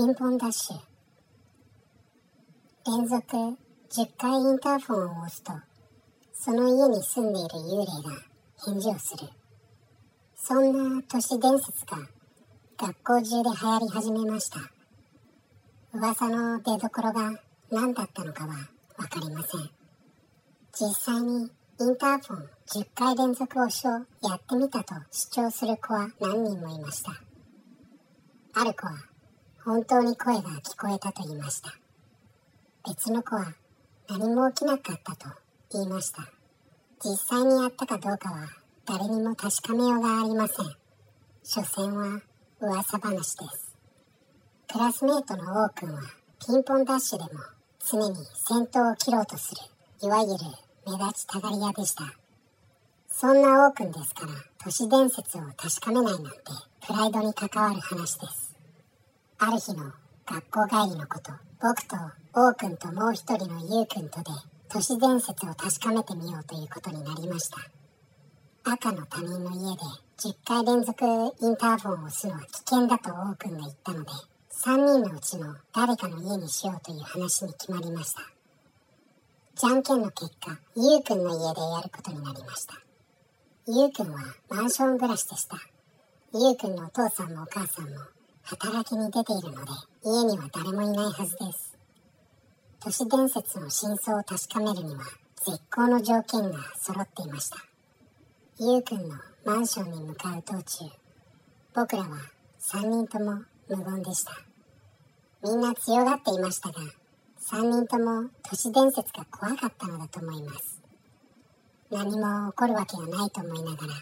[0.00, 0.76] ピンポンダッシュ
[2.86, 3.52] 連続10
[4.16, 5.52] 回インターフォンを押すと
[6.32, 8.16] その家に住んでいる幽霊が
[8.64, 9.28] 返事をする。
[10.34, 11.98] そんな都市伝説が
[12.78, 14.60] 学校中で流行り始めました。
[15.92, 17.38] 噂の出どころが
[17.70, 18.54] 何だったのかは
[18.96, 19.68] 分かりません。
[20.72, 23.90] 実際にインターフォン10回連続押しを
[24.26, 27.12] やってみたと主張する子は何人もいました。
[28.54, 29.09] ある子は
[29.64, 31.74] 本当に声が聞こえたと言いました。
[32.88, 33.54] 別の子は
[34.08, 35.28] 何も起きなかったと
[35.72, 36.22] 言いました。
[37.04, 38.48] 実際にやったかどうかは
[38.86, 40.66] 誰にも確かめようがありません。
[41.42, 42.22] 所詮は
[42.60, 43.76] 噂話です。
[44.72, 46.00] クラスメートの王くんは
[46.46, 47.40] ピンポンダッシュでも
[47.86, 49.60] 常に先頭を切ろうとする
[50.02, 50.38] いわゆる
[50.86, 52.04] 目立ちたがり屋でした。
[53.08, 54.32] そんな王くんですから、
[54.64, 56.30] 都市伝説を確かめないなんて、
[56.86, 58.39] プライドに関わる話です。
[59.42, 59.90] ある日の
[60.26, 61.96] 学校帰りのこと、僕と
[62.34, 64.24] 王くんともう一人のゆうくんとで、
[64.68, 67.56] 都市伝説を確かめてみようということになりました。
[68.70, 69.82] 赤の他人の家で
[70.18, 71.02] 10回連続
[71.40, 74.10] インターフォンを押すのは危険だと王くんが言ったので、
[74.62, 78.20] 3人のうちの誰かの家にしようという話に決まりました。
[79.54, 82.74] じゃんけんの結果、ゆうくんの家でやることになりました。
[83.66, 85.56] ゆうくんはマンション暮らしでした。
[86.34, 87.96] ゆうくんのお父さんもお母さんも
[88.50, 89.70] 働きに出ているので、
[90.02, 91.78] 家には誰もいないはずです。
[92.80, 95.04] 都市伝説の真相を確かめるには、
[95.46, 97.58] 絶好の条件が揃っていました。
[98.58, 100.84] ゆうくんのマンションに向かう道中、
[101.76, 102.08] 僕らは
[102.60, 104.32] 3人とも無言でした。
[105.44, 106.80] みんな強がっていましたが、
[107.52, 110.82] 3人とも都市伝説が怖かったのだと思います。
[111.88, 113.94] 何も起こるわけがないと思いながら、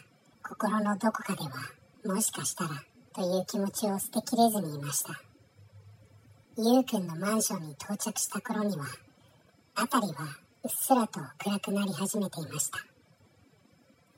[0.42, 2.70] 心のどこかでは、もしかしたら、
[3.18, 5.20] という気持ちを捨てきれずにいました。
[6.56, 8.84] ゆうくんのマンションに到着した頃には、
[9.74, 10.22] 辺りは
[10.62, 12.78] うっすらと暗くなり始めていました。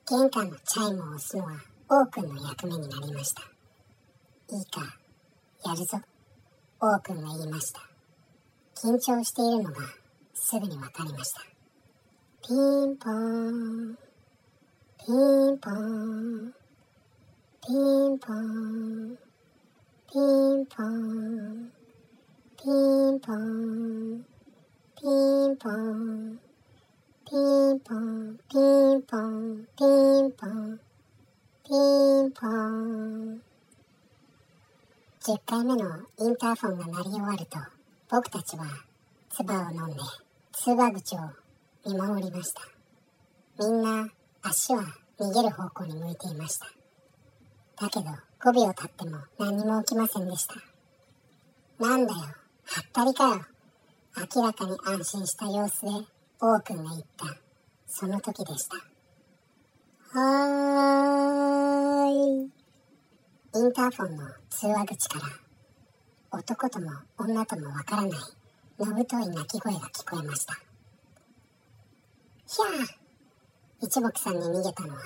[0.07, 1.53] 玄関のチャイムを押すのは、
[1.89, 3.41] 王くんの役目になりました。
[4.55, 4.81] いいか、
[5.65, 5.99] やるぞ、
[6.79, 7.81] 王くんが言いました。
[8.75, 9.81] 緊張しているのが
[10.35, 11.41] すぐに分かりました。
[12.47, 13.97] ピンポーン、
[14.99, 16.60] ピンポーン、
[17.63, 19.17] ピンポン、
[20.11, 21.71] ピンポン、
[22.57, 24.25] ピンポン、
[24.97, 26.39] ピンポン、
[27.29, 30.79] ピンポン、ピンポン、ピンポン、
[31.63, 31.75] ピ
[32.25, 33.41] ンポン。
[35.21, 37.59] 10回目のインターフォンが鳴り終わると、
[38.09, 38.65] 僕たちは
[39.29, 39.99] 唾を飲んで
[40.51, 41.19] 通話口を
[41.85, 42.61] 見守りました
[43.59, 44.09] みんな
[44.41, 44.83] 足は
[45.19, 46.80] 逃げる方向に向いていました
[47.81, 48.05] だけど
[48.41, 50.53] 5秒経っても何も起きませんでした。
[51.79, 52.27] なんだよは
[52.79, 53.43] ったりかよ。
[54.35, 55.87] 明らかに安心した様子で
[56.39, 57.25] 王くんが言った。
[57.87, 58.75] その時でした。
[60.19, 62.43] はーい。
[62.43, 62.51] イ
[63.63, 65.25] ンターフォンの通話口から
[66.39, 68.11] 男とも女ともわからない
[68.77, 70.53] のぶとい鳴き声が聞こえました。
[70.53, 72.67] ひゃー。
[73.81, 74.99] 一目散に逃げたのは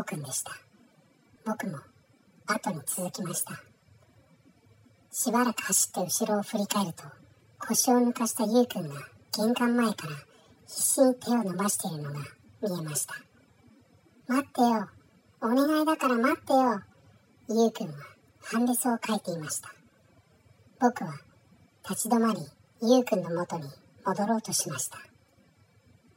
[0.00, 0.52] 王くんでした。
[1.44, 1.80] 僕も
[2.46, 3.60] 後に続きました。
[5.10, 7.04] しばらく走って後ろを振り返ると
[7.58, 8.94] 腰を抜かしたゆうくんが
[9.36, 10.14] 玄関前から
[10.66, 12.20] 必死に手を伸ばしているのが
[12.62, 13.14] 見えました。
[14.26, 14.88] 待ってよ
[15.40, 16.82] お願いだから待ってよ
[17.48, 17.94] ゆうくんは
[18.42, 19.74] ハンデスを書いていました。
[20.80, 21.14] 僕は
[21.88, 22.40] 立ち止まり、
[22.82, 23.64] ゆうくんの元に
[24.04, 24.98] 戻ろうとしました。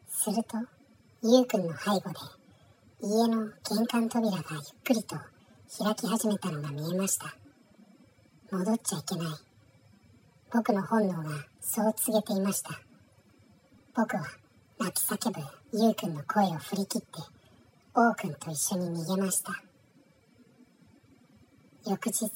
[0.09, 0.57] すると、
[1.23, 2.15] ゆうくんの背後で、
[3.01, 5.15] 家の玄関扉がゆっくりと
[5.69, 7.35] 開き始めたのが見えました。
[8.51, 9.27] 戻っちゃいけない。
[10.53, 11.29] 僕の本能が
[11.59, 12.79] そう告げていました。
[13.93, 14.23] 僕は
[14.79, 15.41] 泣き叫ぶ
[15.73, 17.07] ゆうくんの声を振り切って、
[17.93, 19.61] 王くんと一緒に逃げました。
[21.85, 22.31] 翌日、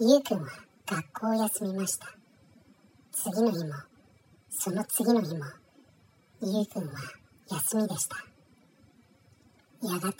[0.00, 0.48] ゆうくんは
[0.86, 2.08] 学校を休みました。
[3.12, 3.74] 次の日も、
[4.50, 5.44] その次の日も、
[6.42, 6.98] ゆうくんは
[7.48, 8.16] 休みでした。
[9.82, 10.18] やがて、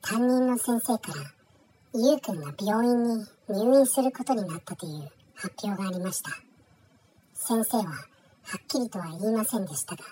[0.00, 1.33] 担任の先生から、
[1.96, 6.30] ゆうくんが病院に入院することになったという発表がありました。
[7.34, 8.00] 先生は、は
[8.58, 10.02] っきりとは言いませんでしたが、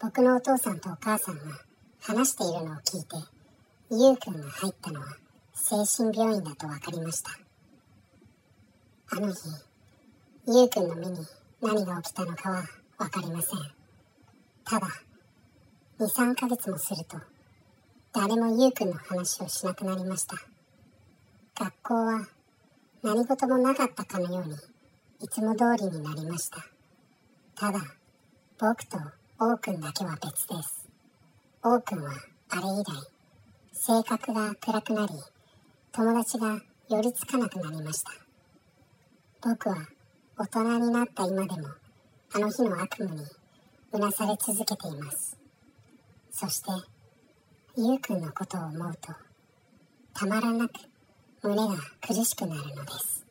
[0.00, 1.42] 僕のお父さんとお母さんが
[2.00, 3.16] 話しているのを聞いて、
[3.90, 5.06] ゆうくんが入ったのは
[5.52, 7.30] 精神病院だと分かりました。
[9.10, 9.38] あの日、
[10.46, 11.18] ゆうくんの目に
[11.60, 12.62] 何が起きたのかは
[12.98, 13.58] わかりません。
[14.64, 14.86] ただ、
[15.98, 17.18] 2、3ヶ月もすると、
[18.12, 20.53] 誰もゆうくんの話をしなくなりました。
[21.56, 22.26] 学校は
[23.04, 26.58] 何事もなかったかのようにいつも通りになりました。
[27.54, 27.78] ただ
[28.58, 28.98] 僕と
[29.38, 30.88] 王くんだけは別です。
[31.62, 32.10] 王くんは
[32.48, 33.14] あれ以来
[33.72, 35.12] 性格が暗くなり
[35.92, 36.60] 友達が
[36.90, 38.10] 寄りつかなくなりました。
[39.40, 39.76] 僕は
[40.36, 41.68] 大人になった今でも
[42.32, 43.22] あの日の悪夢に
[43.92, 45.38] うなされ続けています。
[46.32, 46.70] そして
[47.76, 49.12] ゆうくんのことを思うと
[50.14, 50.93] たまらなく
[51.44, 53.23] 胸が苦しくなるのです。